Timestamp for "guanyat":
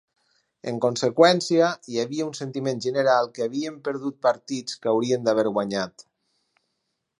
5.59-6.09